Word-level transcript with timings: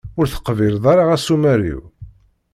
Ur 0.19 0.25
teqbileḍ 0.27 0.83
ara 0.91 1.03
asumer-iw? 1.15 1.81